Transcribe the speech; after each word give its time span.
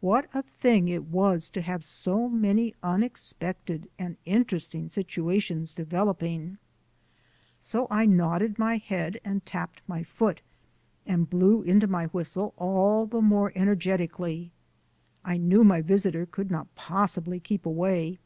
What 0.00 0.30
a 0.32 0.40
thing 0.42 0.88
it 0.88 1.04
was 1.08 1.50
have 1.54 1.84
so 1.84 2.26
many 2.26 2.74
unexpected 2.82 3.90
and 3.98 4.16
interesting 4.24 4.88
situations 4.88 5.74
developing! 5.74 6.56
So 7.58 7.86
I 7.90 8.06
nodded 8.06 8.58
my 8.58 8.78
head 8.78 9.20
and 9.26 9.44
tapped 9.44 9.82
my 9.86 10.02
foot, 10.04 10.40
and 11.04 11.28
blew 11.28 11.60
into 11.60 11.86
my 11.86 12.06
whistle 12.06 12.54
all 12.56 13.04
the 13.04 13.20
more 13.20 13.52
energetically. 13.54 14.52
I 15.22 15.36
knew 15.36 15.62
my 15.64 15.82
visitor 15.82 16.24
could 16.24 16.50
not 16.50 16.74
possibly 16.74 17.38
keep 17.38 17.66
away. 17.66 18.18